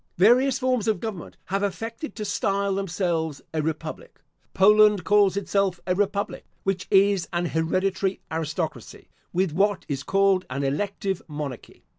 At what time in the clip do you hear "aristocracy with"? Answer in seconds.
8.31-9.51